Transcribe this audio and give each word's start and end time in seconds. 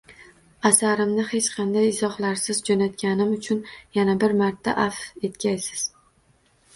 Asarimni 0.67 1.25
hech 1.33 1.49
qanday 1.57 1.85
izohlarsiz 1.89 2.61
jo`natganim 2.69 3.35
uchun 3.35 3.61
yana 3.99 4.15
bir 4.25 4.33
marta 4.41 4.75
avf 4.87 5.05
etgaysiz 5.31 5.85